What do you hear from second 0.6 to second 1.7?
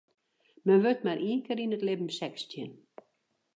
Men wurdt mar ien kear